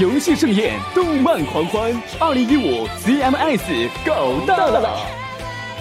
[0.00, 5.06] 游戏盛宴，动漫狂欢，二零一五 CMS 搞大了！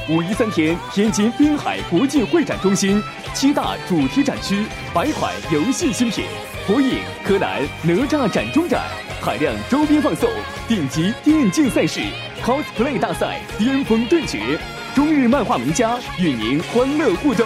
[0.08, 3.02] 五一三天，天津滨海国际会展中心
[3.34, 6.26] 七大主题展区，百款游戏新品，
[6.68, 8.84] 火影、柯南、哪吒展中展，
[9.20, 10.30] 海量周边放送，
[10.68, 12.00] 顶级电竞赛事
[12.44, 14.60] ，cosplay 大赛巅峰对决，
[14.94, 17.44] 中日漫画名家与您欢乐互动。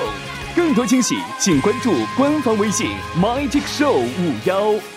[0.53, 4.96] 更多惊喜，请关注官方微信 Magic Show 五幺。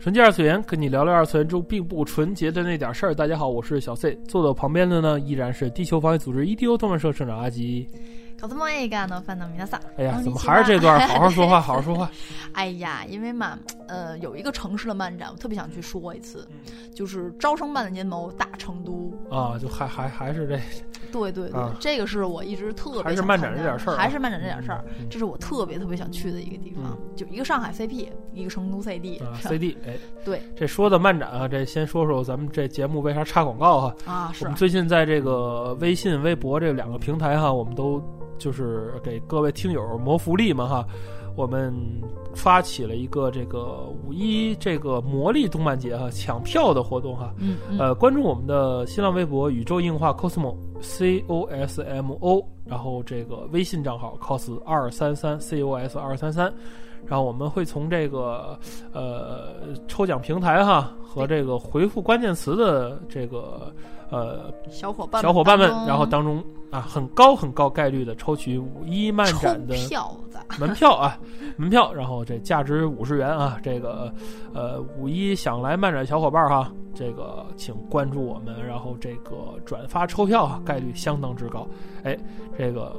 [0.00, 3.14] 纯洁二次元，跟你聊聊二次元中并不纯洁的那点事儿。
[3.14, 7.86] 大家好，我是小 C，坐在我旁边的呢依然是地球防卫组织 EDO 动漫社社长阿吉。
[8.40, 9.80] 搞这么一个呢，烦恼皆さん。
[9.98, 10.98] 哎呀，怎么还是这段？
[11.06, 12.10] 好好说话，好好说话。
[12.52, 16.48] 哎呀，因为嘛，呃，有一个城市的漫展，我特别想去说一次，
[16.94, 19.12] 就是招生办的阴谋大成都。
[19.30, 20.58] 啊，就还还还是这。
[21.12, 29.20] 对对对，这个是我一直特别还是漫展这点事儿，还是漫展这点事儿，这是我特别特别想去的一个地方，就一个上海 CP，一个成都 CD。
[29.42, 33.94] CD，哎，对，这说的漫展啊，这先说说咱们这节目为啥插广告哈？
[34.06, 34.44] 啊，是。
[34.44, 38.02] 我们最近在这个微信、微博这两个平台哈，我们都。
[38.40, 40.84] 就是给各位听友谋福利嘛哈，
[41.36, 41.72] 我们
[42.34, 56.52] 发起了一个这个五一这个魔力动漫节哈抢票的活动哈，嗯呃关注我们的新浪微博宇宙硬化 cosmo c o s m o，然后这个微信账号 cos 二三三 c o s 二三三，
[57.06, 58.58] 然后我们会从这个
[58.92, 63.70] 呃抽奖平台哈和这个回复关键词的这个。
[64.10, 71.18] 呃，小伙伴小伙伴们，然后当中啊，很高很高概率的抽取五一漫展的票子 门票啊，
[71.56, 74.12] 门票，然后这价值五十元啊，这个
[74.52, 81.66] 呃五一想来漫展小伙伴哈，这个请关注我们，然后这个转发抽票啊，概率相当之高，
[82.02, 82.18] 哎，
[82.58, 82.94] 这个。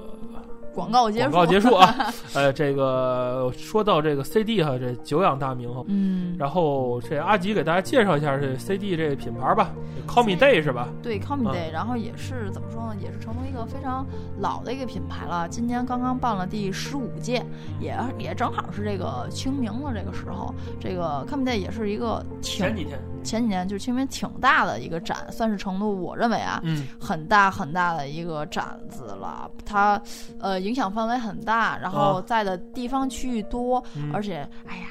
[0.74, 1.96] 广告结束，广告结束啊！
[2.34, 5.84] 呃，这个说到这个 CD 哈，这久仰大名哈。
[5.88, 6.36] 嗯。
[6.40, 9.72] 然后这阿吉给大家介绍一下这 CD 这品牌吧
[10.08, 10.88] ，Call Me Day 是吧？
[11.04, 12.96] 对，Call Me Day，然后也是怎么说呢？
[13.02, 14.06] 也是成为一个非常
[14.40, 15.48] 老的一个品牌了。
[15.50, 17.44] 今年刚刚办了第十五届，
[17.80, 20.54] 也也正好是这个清明的这个时候。
[20.80, 23.00] 这个 Call Me Day 也是一个前几天。
[23.24, 29.50] 前几年就是清明挺大的一个展，算是成都我认为啊，嗯，很大很大的一个展子了。
[29.66, 30.02] 它，
[30.40, 33.84] 呃，影响范围很大，然后在的地方区域多，
[34.14, 34.88] 而且，哎呀，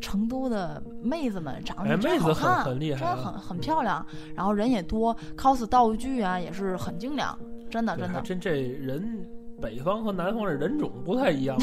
[0.00, 7.36] 成都的妹子们长得真好看，很厉害，真很很漂亮，然后人也多，cos 道具啊也是很精良，
[7.70, 8.20] 真的真的。
[8.22, 9.26] 真这人，
[9.60, 11.58] 北方和南方的人种不太一样，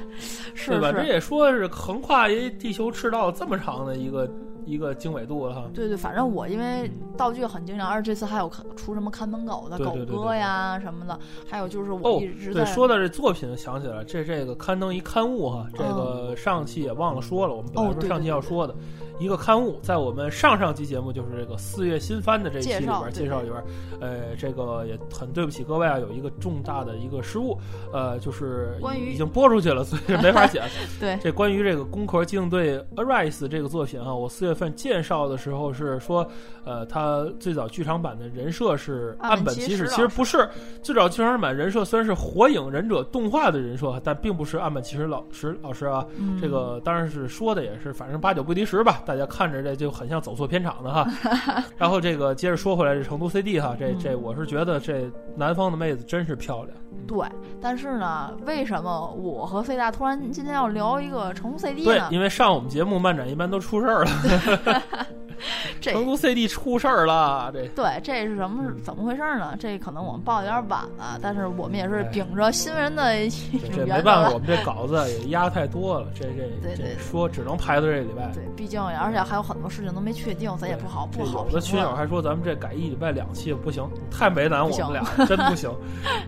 [0.54, 0.90] 是吧？
[0.92, 4.28] 这也说是横跨一地球赤道这么长的一个。
[4.66, 11.18] 一个经纬度了哈，对对，反正我因为道具很精良，而且这次还有出什么看门狗的狗哥呀什么的，
[11.48, 18.74] 还有就是我一直在说到这作品，想起来这这个刊登一刊物哈，这个上期也忘了说了，我们本来说上期要说的。
[19.18, 23.64] 一个刊物，在我们上上期节目就是这个四月新番的这一期里边介绍里边，
[23.98, 27.58] 呃，这个也很对不起各位啊，有一个重大的一个失误，
[27.94, 30.62] 呃，就是关于已经播出去了，所以没法剪。
[31.00, 36.26] 对，这关于这个《攻壳机动队 Arise》这个作品啊，我四月份介绍的时候是说，
[36.64, 40.48] 呃，他最早剧场版的人设是岸本齐史，其实不是，
[40.82, 46.04] 最早剧场版人设虽然是火影忍者动画的人设，但并不是岸本齐史老师老师啊，
[46.40, 49.02] 这个当然是说的也是，反正八九不离十吧。
[49.04, 51.06] 大家看着这就很像走错片场的哈，
[51.76, 56.76] 然后这个接着说回来，这成都 CD 哈，这这我是觉得这南方的妹子真是漂亮。
[57.06, 57.26] 对，
[57.60, 61.84] 但是呢，为什么我和费大突然今天要聊一个成龙 CD 呢？
[61.84, 64.82] 对，因为上我们节目漫展一般都出事儿了。
[65.80, 68.64] 成都 CD 出事儿了，这对，这是什么？
[68.82, 69.56] 怎么回事呢？
[69.58, 73.28] 这可能我们报的有点晚了，但是我们也是秉着新闻的
[73.74, 78.30] 这没办法，我们这稿子也压太多了，这这对对，说只能排到这礼拜。
[78.32, 81.46] 对，毕竟而且还有很多事情都没确定，咱也不好不好。
[81.46, 85.70] 有的群友还说咱们这改一礼拜两期不行，太为难我们俩， 真不行。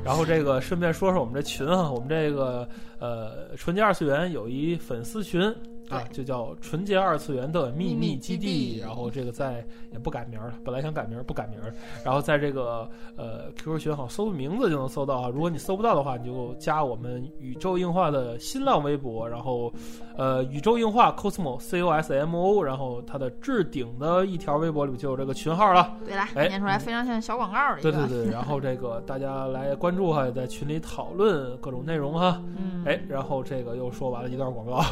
[0.05, 2.69] 然后这个顺便说说我们这群啊，我们这个
[2.99, 5.55] 呃纯洁二次元有一粉丝群。
[5.88, 11.58] 啊，就叫纯洁二次元的秘秘密基基地然后这个在也不改名了，本来想改名不改名，
[12.05, 15.29] 然后在这个呃 QQ 群好搜名字就能搜到啊。
[15.29, 19.73] 如果你搜不到的话，你就加我们宇宙硬化的新浪微博，然后
[20.17, 25.96] 呃宇宙硬化 cosmo c o s m o，然后它的置顶的一条微博里就有这个群号了。
[26.05, 27.90] 对啦，哎念出来非常像小广告儿一个。
[27.90, 32.43] 对对对，然后这个大家来关注哈，也在群里讨论各种内容哈。
[32.56, 34.82] 嗯，哎，然后这个又说完了一段广告，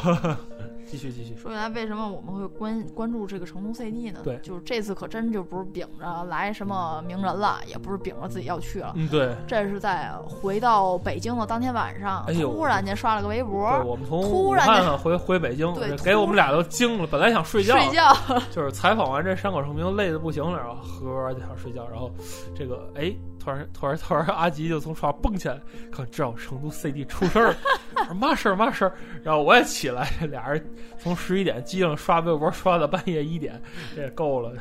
[0.89, 1.35] 继续继续。
[1.35, 4.19] 说起来，为什么我们会关关注这个成都 CD 呢？
[4.23, 17.07] 对就是这次可真就不是秉着来什么名人了，也不是秉着自己要去了，嗯，对，这是在回到北京的当天晚上，哎呦突然间刷了个微博，对，我们从突然间回回北京，对给我们俩都惊了。
[17.07, 18.15] 本来想睡觉，睡觉，
[18.51, 22.09] 就是采访完这山口胜平累的不行了，然后呵就想睡觉，然后
[22.55, 23.13] 这个哎，
[23.47, 25.57] 突然突然突然阿吉就从床上蹦起来，
[25.89, 27.55] 可知道成都 CD 出事儿
[27.95, 28.91] 了，嘛事儿嘛事儿，
[29.23, 30.61] 然后我也起来，这俩人
[30.99, 33.61] 从十一点机上刷微博刷到半夜一点，
[33.95, 34.51] 这也够了。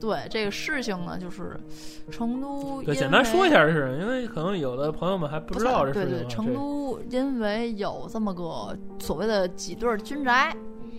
[0.00, 1.58] 对这个事情呢，就是
[2.10, 6.24] 成都对，简单说一下是，因为可能有的朋友们还不知道这对事情对。
[6.24, 10.54] 对，成都因为有这么个所谓的几对儿军宅，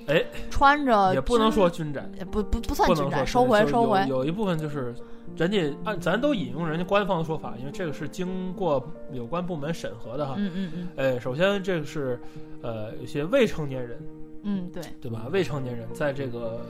[0.08, 4.00] 哎，穿着也不能说军宅，也不不不算军宅，收回收回。
[4.08, 4.96] 有有一部分就是，
[5.36, 8.82] 人家按咱都引用人家官方的说法，因为这个是经过
[9.12, 10.36] 有关部门审核的哈。
[10.38, 12.20] 嗯嗯嗯哎，首先这个是，
[12.62, 14.00] 呃，有些未成年人，
[14.44, 15.28] 嗯，对，对吧？
[15.32, 16.62] 未成年人在这个，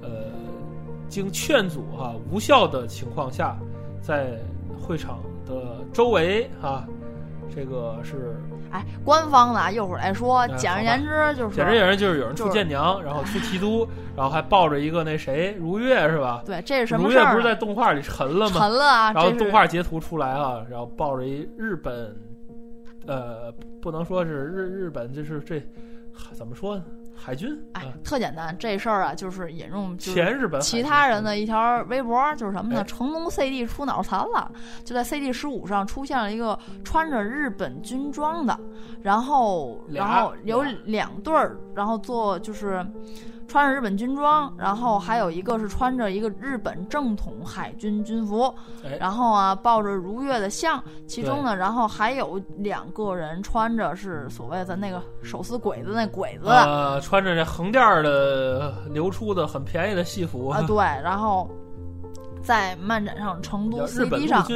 [0.00, 0.30] 呃，
[1.08, 3.58] 经劝阻哈、无效的情况下，
[4.00, 4.38] 在
[4.80, 6.86] 会场的周围哈、
[7.52, 8.36] 这个是
[8.70, 10.38] 哎，官方的啊，一会儿来说。
[10.38, 13.86] 哎简而言之就是，简而言之就是有人出就是舰娘，然后出提督，
[14.16, 16.42] 然后还抱着一个那谁如月是吧？
[16.44, 17.32] 对，这是什么如月事儿呢？
[17.32, 18.58] 不是在动画里沉了吗？
[18.58, 19.12] 沉了啊！
[19.12, 22.16] 然后动画截图出来啊，然后抱着一日本，
[23.06, 25.62] 呃，不能说是日日本，就是这
[26.32, 26.84] 怎么说呢？
[27.16, 32.80] 海军，哎啊，特简单，这事儿啊，就是引用前日本其他人的一条微博，就是什么呢？
[32.80, 34.50] 哎成龙 CD 出脑残了，
[34.84, 38.58] 就在 CD 十五上出现了一个穿着日本军装的，
[39.02, 42.86] 然后然后有两对儿，然后做就是。
[43.48, 48.52] 穿着日本军装，然后还有一个是穿着一个日本正统海军军服，
[48.84, 48.96] 哎。
[48.98, 60.48] 然后啊抱着如月的像，其中呢，然后还有两个人穿着是所谓的那个手撕鬼子那鬼子，呃，穿着这横店儿的流出的很便宜的戏服。
[60.48, 61.48] 啊，对，然后
[62.46, 64.46] 在漫展上成都 CD 上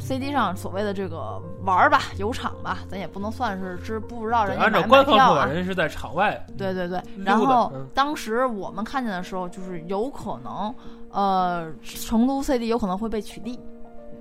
[0.00, 5.28] ，CD 上所谓的这个玩儿吧游场吧，咱也不能算是知不知道人家买不买按照官方票啊。
[5.28, 10.74] 说法，人家是在场外对对对，然后嗯当时我们看见的时候，就是有可能，
[11.10, 13.58] 呃，成都 CD 有可能会被取缔。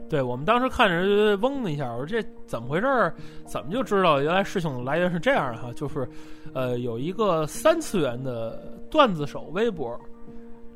[0.10, 3.16] 对我们当时看着就嗡的一下，我说这怎么回事儿？
[3.46, 5.72] 怎么就知道原来事情的来源是这样的哈？
[5.74, 6.06] 就是，
[6.54, 8.62] 呃，有一个三次元的
[8.92, 9.98] 段子手微博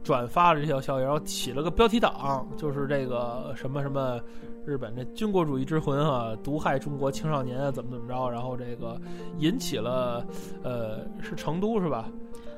[0.03, 4.19] 转发了这条消息，然后起了个标题党，就是这个什么什么
[4.65, 8.99] 日本这军国主义之魂啊，毒害中国青少年啊，怎么怎么着，然后这个
[9.39, 10.25] 引起了
[10.63, 12.05] 呃是成都是吧？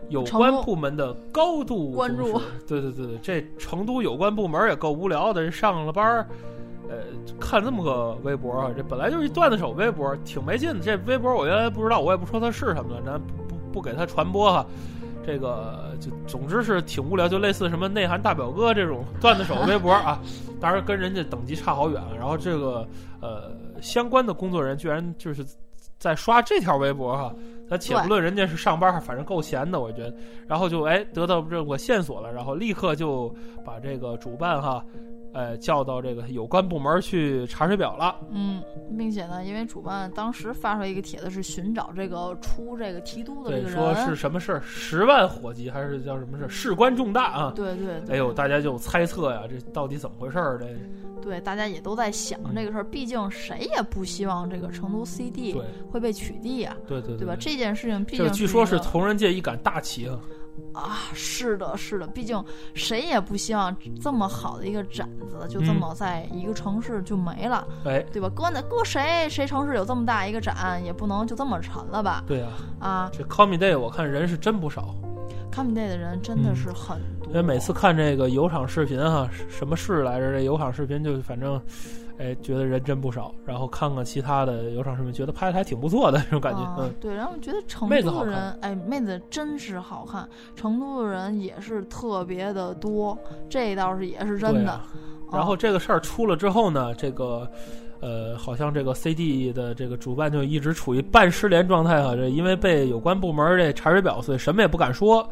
[0.09, 2.39] 有关部门的高度关注。
[2.67, 6.27] 对对对对，这成都有关部门也够无聊的，上了班儿，
[6.89, 6.97] 呃，
[7.39, 10.79] 看这么个微博啊，这本来就是一段子手微博，挺没劲的。
[10.79, 14.65] 这微博我原来不知道，我也不说它是什么了，咱不不不给它传播哈。
[15.25, 20.19] 这个就总之是挺无聊，就类似什么内涵大表哥这种段子手微博啊，
[20.59, 22.01] 当然跟人家等级差好远。
[22.17, 22.87] 然后这个
[23.21, 23.51] 呃
[23.81, 25.45] 相关的工作人员居然就是
[25.97, 27.33] 在刷这条微博哈，
[27.71, 30.13] 咱且不论人家是上班，反正够闲的，我觉得。
[30.45, 34.83] 然后就哎得到这个线索了，然后立刻就把这个主办哈，
[35.33, 38.13] 呃叫到这个有关部门去查水表了。
[38.31, 38.61] 嗯，
[38.97, 44.61] 并且呢，因为主办当时发出来一个帖子是寻找这个出这个提督的这个人说是，什么事儿？
[44.65, 46.49] 十万火急还是叫什么事儿？
[46.49, 47.53] 事关重大啊！
[47.55, 50.59] 对对对，哎呦，大家就猜测呀，这到底怎么回事儿？
[50.59, 50.67] 这
[51.21, 55.55] 对，大家也都在想这个事儿，毕竟谁也不希望这个成都 CD
[55.91, 57.35] 会被取缔啊，对对对吧？
[57.39, 60.19] 这这件事情毕竟据说是同人界一杆大旗啊！
[60.73, 68.29] 啊，是的，是的，毕竟谁也不希望这么好的一个展子就这嗯么在一个城市就没了，哎，对吧？
[68.29, 72.23] 搁那搁谁谁城市有这么大一个展，也不能就这么沉了吧？
[72.27, 74.93] 对啊，啊这 Comi Day 我看人是真不少
[75.53, 80.31] ，，Come Day 的人真的嗯是很多，因为每次看这个有场视频哈，什么事来着？
[80.31, 81.59] 这有场视频就反正，
[82.21, 83.33] 哎，觉得人真不少。
[83.45, 86.61] 然后看看其他的有场视频，觉得拍的还挺不错的那种感觉。
[86.61, 93.17] 啊嗯，对，然后觉得成都的人，哎，妹子真是好看，成都的人也是特别的多，
[93.49, 94.79] 这倒是也是真的。
[95.31, 97.49] 然后哦这个事儿出了之后呢，这个
[98.01, 105.27] 呃，好像这个 CD 的这个主办就一直处于半失联状态哈，这因为被有关部门这查水表，所以什么也不敢说。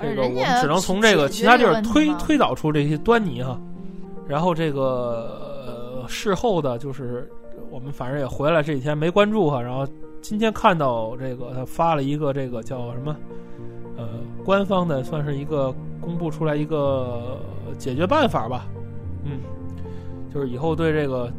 [0.00, 3.60] 这个我们只能从这个其他地儿推推导出这些端倪哈。
[4.26, 5.49] 然后这个
[6.10, 7.30] 事后的，就是
[7.70, 9.86] 我们反正也回来这几天没关注哈，然后
[10.20, 13.16] 今天看到这个他发了一个这个叫什么
[13.96, 14.08] 呃
[14.44, 17.38] 官方的，算是一个公布出来一个
[17.78, 18.66] 解决办法吧，
[19.24, 19.38] 嗯，
[20.34, 21.32] 就是以后对这个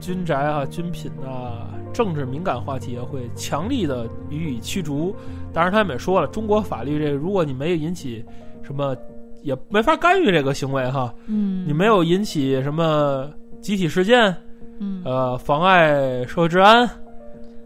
[0.00, 5.14] 军宅啊、军品啊、政治敏感话题啊，会强力的予以驱逐。
[5.52, 8.24] 当然他们也说了，中国法律这个如果你没有引起
[8.62, 8.96] 什么。
[9.42, 13.30] 也没法干预这个行为哈，嗯，你没有引起什么
[13.66, 14.32] 集体事件，
[14.78, 16.88] 嗯，呃，妨碍社会治安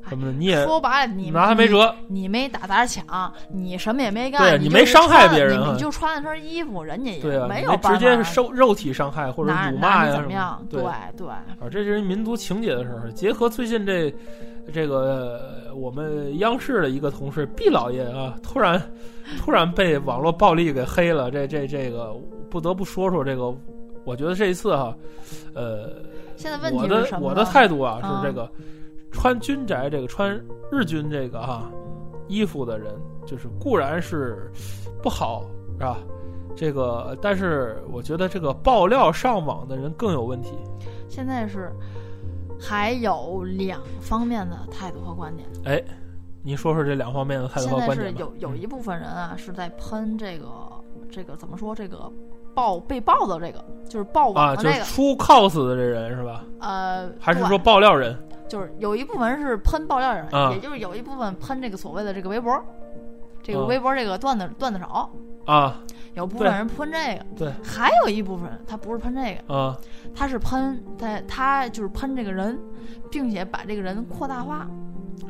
[0.09, 10.65] 什么的，你也说白了，你拿他没辙，你没打砸抢，你什么也没干，对你没伤害别人，你就穿了身衣服，人家也没有直接受肉体伤害或者辱骂呀怎么样？
[10.71, 10.83] 对
[11.19, 13.13] 对，啊，这是民族情节的事儿。
[13.13, 14.11] 结合最近这
[14.73, 18.83] 这个我们央视的一个同事毕老爷啊，突然。
[19.39, 22.13] 突然被网络暴力给黑了，这这这个
[22.51, 23.55] 不得不说说这个。
[24.11, 24.93] 我觉得这一次哈，
[25.55, 26.03] 呃，
[26.37, 28.51] 现在问题我的我的态度啊是这个，
[29.13, 30.37] 穿军宅这个穿
[30.73, 31.71] 日军这个哈
[32.27, 32.93] 衣服的人，
[33.25, 34.51] 就是固然是
[35.01, 35.45] 不好
[35.79, 35.99] 是吧？
[36.57, 40.55] 这个但是我觉得这个爆料上网的人更有问题。
[41.09, 41.71] 现在是
[42.61, 45.49] 还有两方面的态度和观点。
[45.65, 45.81] 哎。
[46.43, 50.49] 你说说这两方面的态度和观点现在是有有一部分人啊，是在喷这个
[51.11, 51.75] 这个怎么说？
[51.75, 52.11] 这个
[52.55, 56.45] 爆被爆的这个就是爆网的这个出 cos 的这人是吧？
[56.61, 58.17] 呃，还是说爆料人？
[58.49, 62.61] 就是有一部分是喷爆料人，也就是有一部分喷这个所谓的这个微博，
[63.43, 65.09] 这个微博这个段子段子手
[65.45, 65.81] 啊，
[66.15, 69.77] 有部分人喷这个，对，还有一部分他不是喷这个啊，
[70.15, 72.59] 他是喷他他就是喷这个人，
[73.11, 74.67] 并且把这个人扩大化。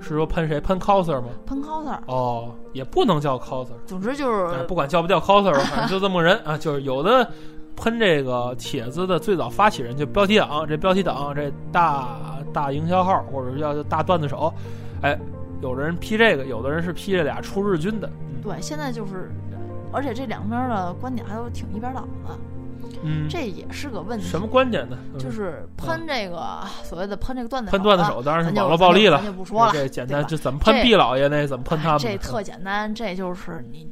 [0.01, 0.61] 是说喷谁？
[0.61, 1.29] 喷 coser 吗？
[1.47, 3.73] 喷 coser 哦，也不能叫 coser。
[3.87, 6.57] 总之就是，不管叫不叫 coser， 反正就这么人啊。
[6.57, 7.29] 就是有的
[7.77, 12.19] 喷这个帖子的最早发起人，就标题党，这标题党，这大
[12.53, 14.53] 大营销号或者叫大段子手，
[15.03, 15.19] 哎，
[15.63, 18.11] 有的人批这个，有的人是批这俩出日军的。
[18.43, 19.31] 对，现在就是，
[19.93, 22.39] 而且这两边的观点还都挺一边倒的。
[23.03, 24.27] 嗯，这也是个问题。
[24.27, 24.99] 什么观点呢？
[25.19, 29.19] 就是喷这个所谓的喷这个段子，喷段子手当然是网络暴力了。
[29.19, 31.99] 咱就不说了，这简单，就怎么喷毕老爷那怎么喷他们？
[31.99, 33.89] 这特简单，这就是你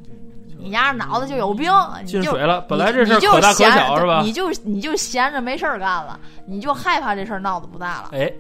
[0.59, 1.73] 你丫脑子就有病，
[2.05, 2.61] 进水了。
[2.69, 4.21] 本来这事可大可小是吧？
[4.23, 8.11] 你就你就闲着没事儿干了，你就害怕这事儿闹得不大了。
[8.13, 8.31] 哎。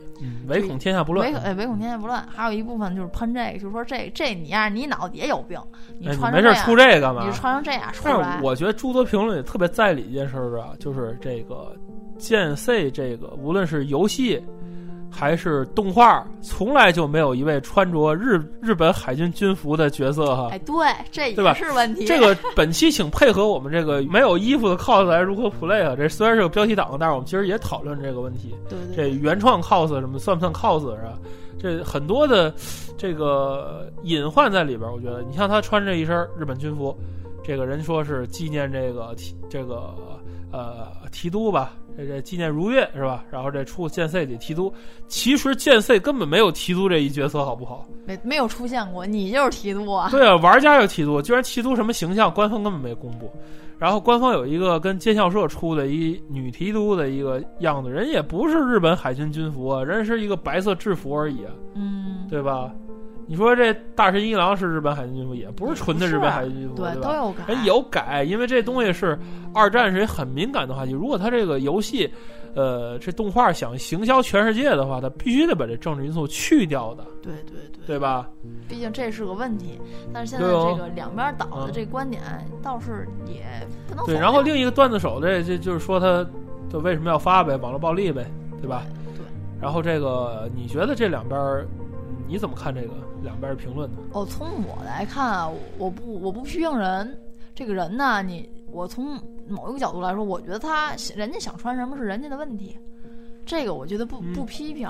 [0.48, 2.26] 唯恐天下不乱，唯哎，唯恐天下不乱。
[2.34, 5.60] 还有一部分就是喷这个，就是说这这你呀，你脑子也有病，
[6.00, 7.22] 你穿没事出这个干嘛？
[7.24, 11.72] 你穿成这样，但是我觉得诸多评论也特别在理一件事儿啊，就是这个
[12.18, 14.42] 剑 C 这个，无论是游戏。
[15.10, 20.48] 还是动画，从来就没有一位穿着日日本海军军服的角色哈。
[20.52, 20.74] 哎，对，
[21.10, 22.04] 这也是问题。
[22.04, 25.94] 这个本期请配合我们这个没有衣服的 cos 来如何 play 啊？
[25.96, 28.54] 这虽然是个标题党，但是我们其实也讨论这个问题。
[28.68, 29.10] 对对。
[29.10, 31.18] 这原创 cos 什么算不算 cos 是吧？
[31.60, 32.54] 这很多的
[32.96, 34.88] 这个隐患在里边。
[34.92, 36.96] 我觉得，你像他穿这一身日本军服，
[37.42, 39.12] 这个人说是纪念这个
[39.50, 39.94] 这个
[40.52, 41.72] 呃提督吧。
[41.96, 43.24] 这这纪念如月是吧？
[43.28, 44.72] 然后这出剑 C 里提督，
[45.08, 47.84] 其实剑 C 根本没有提督这一角色，好不好？
[48.06, 50.08] 没没有出现过，你就是提督啊？
[50.12, 53.30] 对啊，玩家有提督，居然提督什么形象，官方根本没公布。
[53.80, 62.72] 然后官方有一个跟奸笑社出的一女提督的一个样子，人也不是日本海军军服啊，人是一个白色制服而已啊，嗯，对吧？
[63.28, 66.94] 你说这大神一郎是日本海军军服，也不是纯的日本海军军服，对？
[66.94, 69.18] 都有改，有改，因为这东西是
[69.52, 70.92] 二战是一很敏感的话题。
[70.92, 72.10] 如果他这个游戏，
[72.54, 77.04] 呃，这动画想行销全世界的话，他必须得把这政治因素去掉的。
[77.22, 78.26] 对对对，对吧？
[78.66, 79.78] 毕竟这是个问题。
[80.10, 82.22] 但是现在这个两边倒的这观点
[82.62, 83.44] 倒是也
[83.86, 84.06] 不能。
[84.06, 86.26] 对，然后另一个段子手这这就是说他，
[86.72, 87.54] 就为什么要发呗？
[87.58, 88.24] 网络暴力呗，
[88.62, 88.84] 对吧？
[89.14, 89.22] 对。
[89.60, 91.38] 然后这个你觉得这两边？
[92.28, 92.92] 你怎么看这个
[93.22, 93.96] 两边的评论呢？
[94.12, 97.18] 哦，从我来看啊，我不我不批评人，
[97.54, 99.18] 这个人呢，你我从
[99.48, 102.76] 某一个角度来说，我觉得他人家想穿什么是人家的问题，
[103.46, 104.88] 这个我觉得不不批评。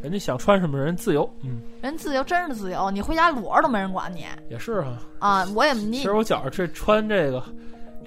[0.00, 4.24] 人家想穿什么人自由，嗯，人自由真是自由，你回家裸着都没人管你。
[4.48, 4.96] 也是哈。
[5.18, 5.96] 啊，我也你。
[5.96, 7.42] 其实我觉着这穿这个，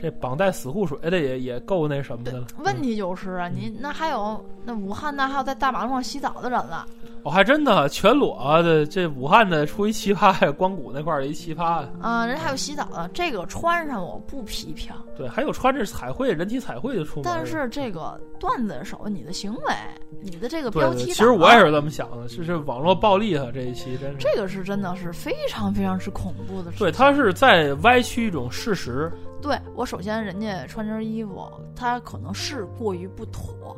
[0.02, 2.48] 这绑带死护水的也也够那什么的了。
[2.58, 6.88] 问题就是啊，你那还有那武汉那还有在大马路上洗澡的人了。
[7.24, 11.86] 哦，还真的全裸的，这武汉的出一奇葩呀，光谷那块儿的一奇葩。
[12.02, 14.92] 啊，人还有洗澡的，这个穿上我不批评。
[15.16, 17.24] 对，还有穿着彩绘人体彩绘的出门。
[17.24, 19.76] 但是这个段子手，你的行为，
[20.20, 24.18] 你的这个标题其实我也是这么想的，这是网络暴力啊，这一期真是。
[24.18, 26.80] 这个是真的是非常非常之恐怖的事情。
[26.80, 29.12] 对，他是在歪曲一种事实。
[29.42, 33.76] 对我首先人家穿这身衣服，他可能是过于不妥，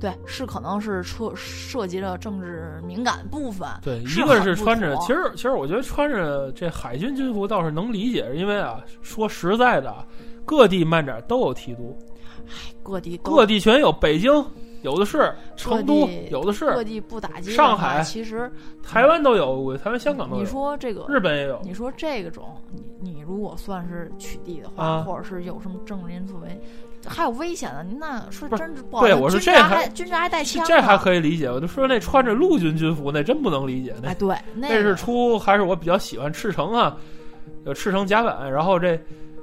[0.00, 3.68] 对，是可能是涉涉及了政治敏感部分。
[3.82, 10.06] 对，一个是穿着，其实其实我觉得穿着这海军军服倒是能理解，因为啊，说实在的啊，
[10.44, 11.98] 各地漫展都有提督，
[12.82, 14.30] 各地各地全有，北京
[14.84, 18.50] 有的是，成都有的是，各地不打击上海其实
[18.82, 26.60] 台湾都有，台湾、香港都有，你说这个日本也有，你说这个种，你你如果算是取缔的话，啊或者是有什么政治因素为，
[27.06, 29.02] 还有危险的，那说真是不好。
[29.02, 31.50] 对我说这还还军察还带枪，这还可以理解。
[31.50, 36.94] 我就说那穿着陆军军服那真不能理解，那哎，对，那那是出还是我比较喜欢赤城啊，
[37.64, 39.00] 有赤城甲板，然后这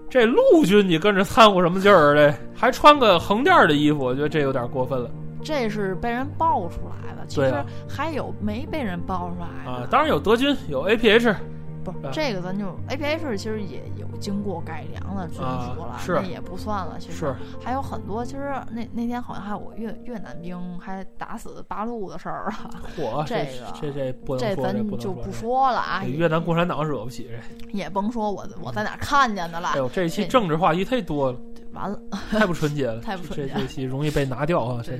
[0.07, 2.31] 这陆军你跟着掺和什么劲儿嘞？
[2.53, 5.09] 还穿个横店儿的衣服，我觉得这有点过分了
[5.43, 7.53] 这是被人爆出来的，其实
[7.89, 9.71] 还有没被人爆出来的。
[9.71, 9.87] 啊！
[9.89, 11.35] 当然有德军，有 APH，
[11.83, 16.97] 不是啊这个，咱就 APH 其实也有经过改良的军服了，啊是那也不算了。
[16.99, 25.71] 其实还有很多，其实那那天好像还有我越越南兵还打死八路的事儿啊，嚯， 这个这这不能这咱就不说。
[25.71, 26.03] 了啊。
[26.05, 27.77] 越南共产党惹不起这。
[27.77, 31.39] 也甭说我我在哪看见的了哎，呦，这一期政治话题太多了，
[31.73, 31.99] 完了，
[32.31, 34.81] 太不纯洁了， 太不纯洁这这期容易被拿掉啊！
[34.83, 34.91] 这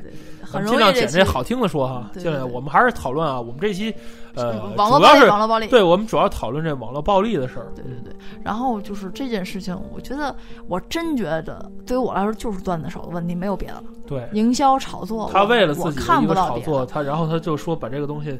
[0.43, 2.09] 很们尽量容易捡这好听的说哈。
[2.13, 3.93] 对对对尽量我们还是讨论啊，我们这期
[4.33, 7.71] 呃，网络暴力，主要是网络暴力，对我们主要讨论这网络暴力的事儿。
[7.75, 8.13] 对对对，
[8.43, 10.35] 然后就是这件事情，我觉得
[10.67, 13.83] 我真觉得对于我来说就是段子手的问题，没有别的了。
[14.07, 18.39] 对，营销炒作，他为了自己看的一个不到炒作，他然后他就说把这个东西，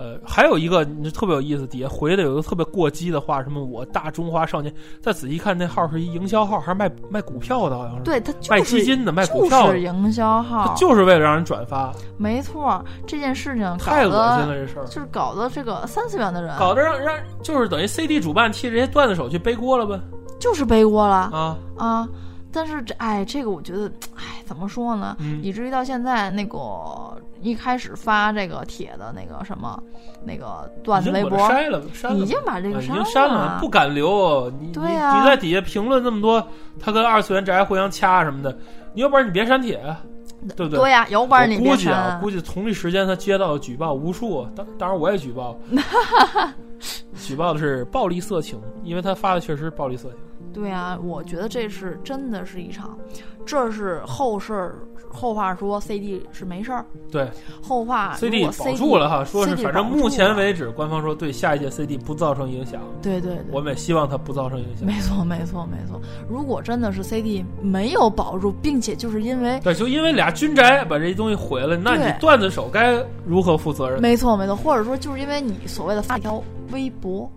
[0.00, 12.82] 呃，还有一个你特别有意思，底下回的有一个特别过激的话，什么我大中华少年，再仔细看那号是一营销号，还是卖卖股票的，好像是对他就是卖基金的，卖股票的是，营销他号，就是为了让人转发，没错。
[13.06, 14.86] 这件事情太恶心了这事儿。
[14.86, 20.00] 就是搞得这个三次元的人搞得让让就是等于 CD 主办替这些段子手去背锅了呗
[20.38, 22.08] 就是背锅了啊，啊。
[22.52, 25.16] 但是这哎，这个我觉得，哎，怎么说呢？
[25.20, 26.58] 嗯，以至于到现在，那个
[27.40, 29.80] 一开始发这个帖的那个什么，
[30.24, 34.50] 那个段子微博删了，删了，已经把这个已个删经删了，不敢留。
[34.72, 36.44] 对啊你在底下评论那么多，
[36.78, 38.56] 他跟二次元宅互相掐什么的，
[38.94, 40.02] 你有本事你别删帖啊，
[40.56, 40.78] 对不对？
[40.80, 45.56] 对呀、有本事你我别估计啊，估计同一时间他接到的举报无数，当当然我也举报，
[47.14, 50.18] 举报的是暴力色情，因为他发的确实是暴力色情。
[50.52, 52.98] 对啊，我觉得这是真的是一场，
[53.44, 54.78] 这是后事儿。
[55.12, 56.86] 后话说，CD 是没事儿。
[57.10, 57.28] 对
[57.60, 64.86] 后话，CD 保住了哈，说是反正目前为止，官方说对下一届 CD 不造成影响，对对对，我们也希望它不造成影响。
[64.86, 66.00] 没错没错没错。
[66.28, 74.00] 如果真的是 CD 没有保住，并且就是因为对，就因为俩军宅把这东西毁了，那你段子手该如何负责任？
[74.00, 77.28] 没错没错，或者说就是因为你所谓的发一条微博，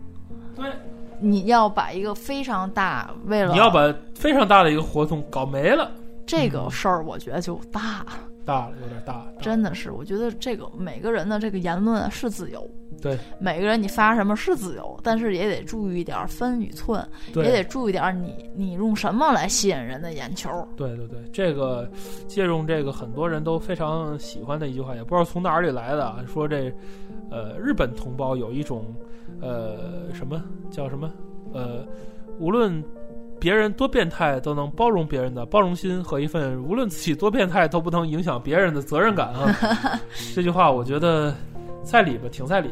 [0.55, 0.65] 对，
[1.23, 5.89] 你要把一个非常大为了你要把非常大的一个活动搞没了，
[6.25, 8.07] 这个事儿，我觉得就大了。
[8.45, 12.69] 大了有点大，大真的是，我觉得这个每个人的这个言论啊是自由，
[13.01, 13.17] 对。
[13.39, 20.49] 每个人你发什么是自由，但是也得注意一点分与寸，也得注意点你你用什么来吸引人的眼球。
[20.75, 21.89] 对对对，这个
[22.27, 26.69] 借用这个很多人都非常喜欢的一句话，也不知道从哪里来的啊，说这
[27.33, 28.85] 呃日本同胞有一种
[29.41, 31.11] 呃什么叫什么
[31.51, 31.83] 呃，
[32.39, 32.83] 无论
[33.39, 39.51] 别人多变态，都能包容别人的包容心和一份无论自己多变态都不能影响别人的责任感啊。
[40.33, 41.33] 这句话我觉得
[41.83, 42.69] 在理吧，挺在理。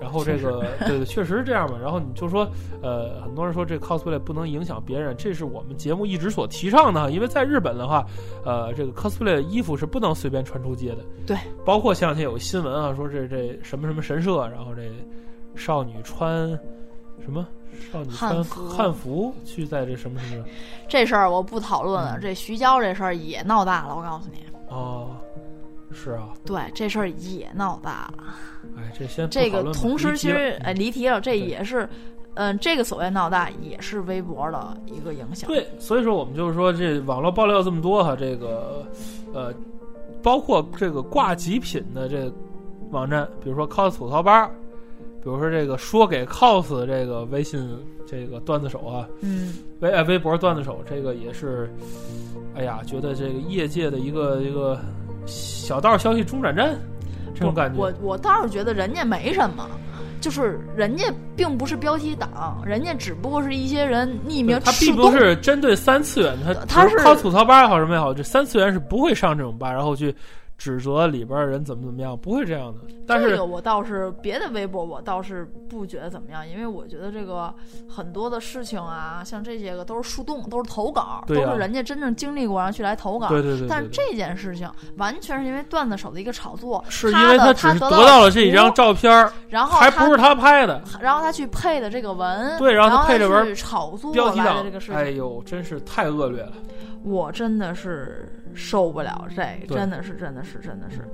[0.00, 1.78] 然后这个 对对，确实是这样嘛。
[1.80, 2.48] 然后你就说，
[2.82, 7.10] 呃，很多人说这 cosplay 不能影响别人，这是我们节目一直所提倡的。
[7.10, 8.04] 因为在日本的话，
[8.44, 10.98] 呃，这个 cosplay 的衣服是不能随便穿出街的。
[11.26, 14.82] 对，包括前两天有个新闻啊，说这这什么什么神社，然后这
[15.54, 16.48] 少女穿
[17.22, 17.46] 什么
[17.92, 20.44] 少女穿汉服去在这什么什么
[20.88, 25.16] 这事儿我不讨论嗯了，这徐娇这事儿也闹大了，我告诉你，哦，
[25.94, 28.24] 是啊，对，这事儿也闹大了。
[28.76, 31.88] 哎，这先这个同时其实哎离题了，这也是，
[32.34, 35.48] 嗯、这个所谓闹大也是微博的一个影响。
[35.48, 38.84] 对，所以说我们就是说，这网络爆料这么多哈，这个
[39.32, 39.54] 呃，
[40.22, 42.32] 包括这个挂极品的这
[42.90, 44.48] 网站，比如说 cos 吐槽吧，
[45.22, 47.68] 比如说这个说给 cos 这个微信
[48.06, 51.72] 这个段子手啊，嗯，微哎微博段子手，这个也是，
[52.54, 54.78] 哎呀，觉得这个业界的一个一个
[55.26, 56.74] 小道消息中转站，
[57.34, 57.80] 这种感觉。
[57.80, 59.68] 我我倒是觉得人家没什么。
[60.20, 61.04] 就是人家
[61.36, 64.58] 并不是标题党，人家只不过是一些人匿名。
[64.64, 70.14] 他并不是针对三次元，他他是靠吐槽吧也好什么也好，这三次元是不会上这种吧，然后去。
[70.56, 72.80] 指责里边人怎么怎么样，不会这样的。
[73.06, 77.52] 但是这个我倒是别的微博，我倒是不觉得怎么样，因为我觉得这个
[77.88, 83.28] 很多的事情啊，像这些个都是树洞，都是投稿，都是人家真正经历过，然后去来投稿。
[83.28, 83.68] 对对对。
[83.68, 94.94] 但是这件事情完全是因为段子手的一个炒作，是因为他只是得到了这一张照片，然后还不是他拍的，然后他去配的这个文，对，然后他配这文炒作标题来的这个事情。
[94.94, 96.52] 哎呦，真是太恶劣了。
[97.02, 101.06] 我真的是受不了这，真的是，真的是，真的是。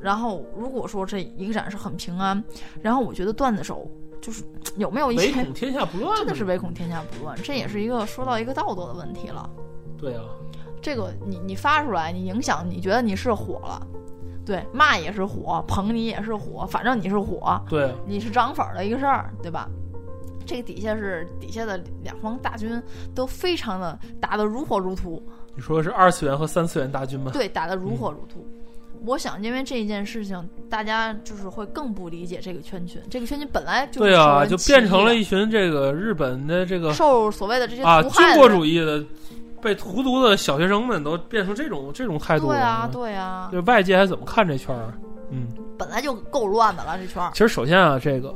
[0.00, 2.42] 然后如果说这一个展示很平安，
[2.82, 4.44] 然后我觉得段子手就是
[4.76, 9.48] 有没有一些唯恐天下不乱，真的是唯恐天下不乱，这也是一个说到一个道德的问题了。
[9.96, 10.24] 对啊，
[10.82, 13.86] 这个你你发出来，你影响，你觉得你是火了，
[14.44, 19.68] 对，骂也是火，捧你也是火，反正你是火，对，你是涨粉的一个事儿，对吧？
[20.46, 22.82] 这个底下是底下的两方大军
[23.14, 25.22] 都非常的打得如火如荼。
[25.54, 27.30] 你说的是二次元和三次元大军吗？
[27.32, 28.44] 对，打得如火如荼。
[29.04, 33.00] 我想，因为这一件事情，大家就是会更不理解这个圈群。
[33.10, 39.04] 这个圈群本来就对啊，就变成了一群这个日本的这个受所谓的这些啊军国主义的
[39.60, 42.46] 被荼毒的小学生们，都变成这种这种态度。
[42.46, 43.50] 对啊，对啊。
[43.52, 44.94] 就外界还怎么看这圈儿？
[45.30, 47.30] 嗯，本来就够乱的了，这圈儿。
[47.32, 48.34] 其实，首先啊，这个。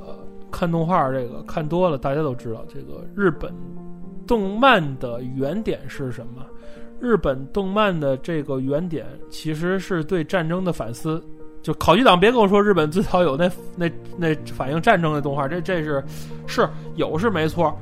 [0.50, 3.52] 看动画这个看多了，大家都知道这个日本
[4.26, 6.42] 动漫的原点是什么？
[7.00, 11.22] 日本动漫的这个原点其实是对战争的反思。
[11.62, 16.02] 就考级党别跟我说日本最早有那那那反映战争的动画，这这是
[16.46, 17.76] 是有是没错。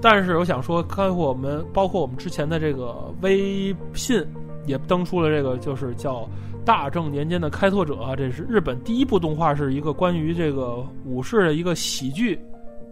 [0.00, 4.24] 但是我想说，包括我们包括我们之前的这个微信
[4.66, 6.28] 也登出了这个，就是叫。
[6.64, 12.38] 大正年间的开拓者啊，这是日本第一部动画，是一个关于这个武士的一个喜剧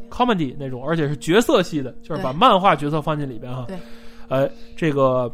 [0.09, 3.66] ，comedy 那种，而且是角色系的，就是把漫画角色放进里边哈。
[3.69, 3.77] 对，
[4.29, 5.31] 呃，这个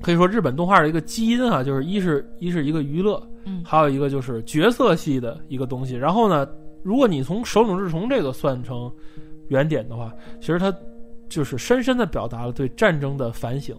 [0.00, 5.94] 可以说日本动画的一个基因啊，就是一是一是一个娱乐，嗯，还有一个就是角色系的一个东西。
[5.94, 6.48] 然后呢，
[6.82, 8.90] 如果你从手冢治虫这个算成
[9.48, 10.74] 原点的话，其实它
[11.28, 13.76] 就是深深的表达了对战争的反省。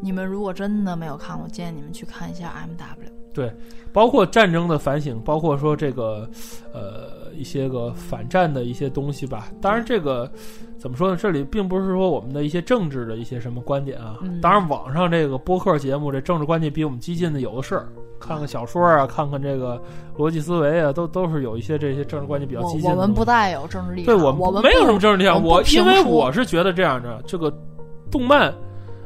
[0.00, 3.10] 你们如果真的没有看过，建议你们去看一下 M W。
[3.34, 3.50] 对，
[3.92, 6.28] 包括战争的反省，包括说这个，
[6.74, 9.48] 呃，一些个反战的一些东西吧。
[9.58, 10.30] 当然，这个
[10.76, 11.16] 怎么说呢？
[11.16, 14.18] 这里并不是说我们的一些政治的一些什么观点啊。
[14.42, 17.82] 当然，网上这个播客节目，这政治观点比我们激进的有的是。
[18.20, 19.82] 看看小说啊，看看这个
[20.16, 22.88] 逻辑思维啊，都都是有一些这些政治观点比较激进。
[22.88, 25.42] 我们不带有政治立场，对我们没有什么政治立场。
[25.42, 27.52] 我因为我是觉得这样的，这个
[28.12, 28.54] 动漫，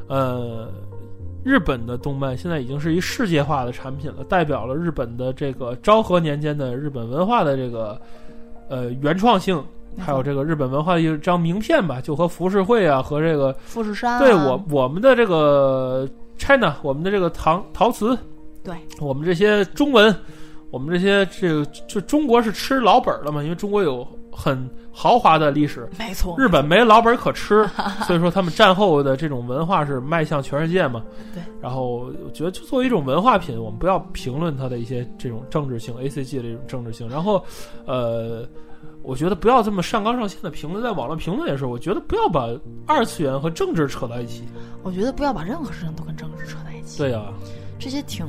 [0.07, 0.69] 呃。
[1.43, 7.97] 日本的动漫现在已经是一世界化的产品了，代表了日本的这个昭和年间的日本文化的这个
[8.67, 9.63] 呃原创性，
[9.97, 16.05] 还有这个日本文化的一张名片吧，就和浮世绘啊，和这个富士山，对我我们的这个
[16.37, 18.17] China，我们的这个唐陶瓷，
[18.61, 18.75] 对。
[18.99, 20.13] 我们这些中文，
[20.77, 24.69] 我们这些这个就中国是吃老本了嘛，因为中国有很。
[24.99, 26.33] 豪华的历史，没错。
[26.39, 27.69] 日本没老本可吃，
[28.07, 31.03] 所以说他们战后的这种文化是迈向全世界嘛。
[31.35, 31.43] 对。
[31.61, 37.07] 然后我觉得，就作为一种文化品，我们不要评论它的一些这种政治性，A C G 的这种政治性。
[37.07, 37.45] 然后，
[37.85, 38.43] 呃，
[39.03, 42.49] 我觉得不要这么上纲上线的评论，在网络评论也是，我觉得不要把
[42.87, 44.45] 二次元和政治扯到一起。
[44.81, 46.97] 我觉得不要把任何事情都跟政治扯在一起。
[46.97, 47.21] 对呀。
[47.77, 48.25] 这些挺，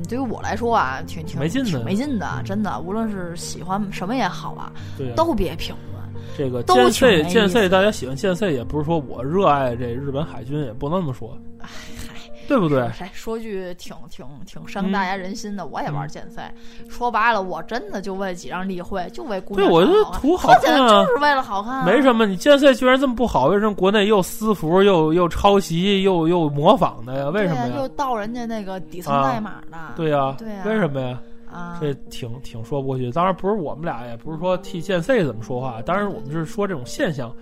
[0.00, 2.80] 嗯，对于我来说啊，挺挺没劲的，没劲的，真的。
[2.80, 6.00] 无论是喜欢什么也好啊，对，都别评论。
[6.38, 11.36] 这个剑穗剑穗大家喜欢剑 C，也不是说我热爱这日本海军，也不能这么说，
[12.50, 12.90] 对不对？
[13.12, 16.52] 说句挺挺挺伤大家人心的，我也玩剑赛。
[16.88, 21.84] 说白了，我真的就为几张例会，就为姑娘对，我就图好看啊，就是为了好看。
[21.84, 27.28] 没什么，你剑赛居然这么不好，为什么国内又私服又又抄袭又又模仿的呀？
[27.28, 27.72] 为什么呀？
[27.76, 29.78] 又盗人家那个底层代码的？
[29.94, 31.22] 对呀，对呀，为什么呀？
[31.48, 33.12] 啊，这挺挺说不过去。
[33.12, 35.80] 当然不是我们俩，也不是说替剑赛怎么说话。
[35.82, 37.32] 当然我们是说这种现象。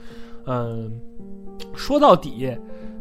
[0.46, 0.90] 嗯，
[1.74, 2.56] 说到底，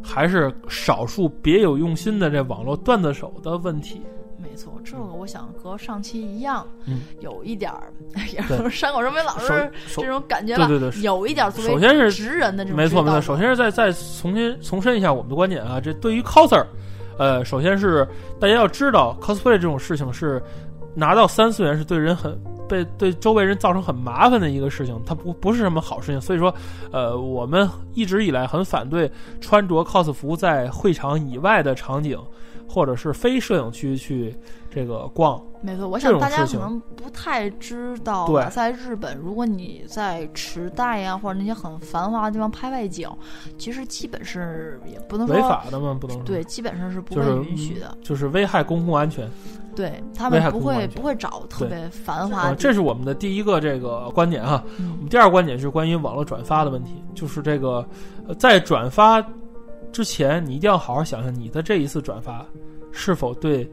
[0.07, 4.01] 还是少数别有用心的这网络段子手的问题。
[4.39, 7.91] 没错，这个我想和上期一样，嗯， 有一点儿，
[8.33, 10.67] 也是山口胜美老师这种感觉吧。
[10.67, 12.77] 对对对，有一点作为首先是直人的这种。
[12.77, 15.81] 没错没错，首先是再再重新重申一下我们的观点啊。
[15.81, 16.63] 这对于 coser，
[17.17, 18.07] 呃，首先是
[18.39, 20.41] 大家要知道 cosplay 这种事情是。
[20.97, 22.35] 拿到三次元是对人很
[22.67, 26.19] 被对周围人造成很麻烦的一个事情，它不不是什么好事情。
[26.19, 26.51] 所以说，
[26.91, 32.19] 呃，我们一直以来很反对穿着 cos 服在会场以外的场景，
[32.67, 34.35] 或者是非摄影区去
[34.69, 35.41] 这个逛。
[35.61, 43.09] 没错，我想大家可能不太知道，在日本，如果你在池袋呀、或者那些很繁华的地方拍外景，
[43.57, 47.97] 其实基本是也不能说违法的嘛，不能对，基本上是不会允许的。
[48.03, 49.27] 就是危害公共安全。
[49.75, 54.63] 对他们不会不会找特别繁华啊，的地这是我们的第一个这个观点哈。
[54.65, 57.87] 我嗯们第二个观点是关于网络转发的问题，就是这个
[58.27, 59.23] 呃在转发
[59.91, 62.45] 之前，你一定要好好想想你的这一次转发
[62.91, 63.69] 是否对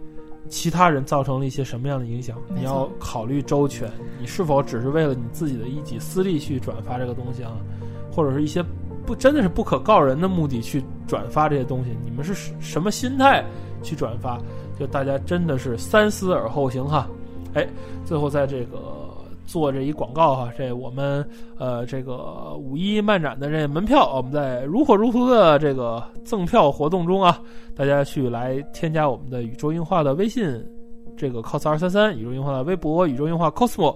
[0.49, 3.91] 其他人造成了一些什么样的影响，你要考虑周全。
[4.21, 7.53] 你是否只是为了你自己的一己私利去转发这个东西啊，
[8.11, 8.65] 或者是一些
[9.07, 11.91] 不真的是不可告人的目的去转发这些东西？
[12.05, 13.45] 你们是什么心态
[13.83, 14.41] 去转发？
[14.79, 17.09] 就大家真的是三思而后行哈。
[17.55, 17.67] 哎，
[18.05, 18.79] 最后在这个
[19.47, 21.25] 做这一广告哈，这我们
[21.59, 27.41] 呃这个五一漫展的这门票，我们在如火如荼的这个赠票活动中啊，
[27.77, 30.65] 大家去来添加我们的宇宙映画的微信。
[31.17, 33.95] 这个 cos 二三三宇宙映画的微博宇宙映画 cosmo，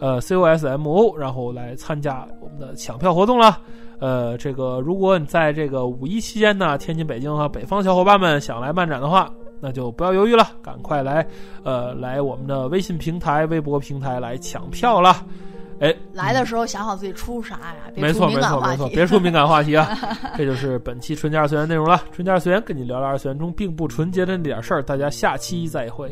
[0.00, 3.60] 呃 c o s m o，然后来参加我们的抢票活动了。
[4.00, 11.26] 呃，这个如果你在这个五一期间呢，天津、北京和北方小伙伴们想来漫展的话，那就不要犹豫了，赶快来，
[11.64, 15.24] 呃，来我们的微信平台、微博平台来抢票了。
[15.78, 18.88] 哎，来的时候想好自己出啥呀，别没错，没错，没错。
[18.88, 19.90] 别说敏感话题啊！
[20.34, 22.02] 这就是本期纯洁二次元内容了。
[22.12, 26.10] 纯洁二次元跟你聊聊二次元中并不纯洁的那点事儿，大家下期再会。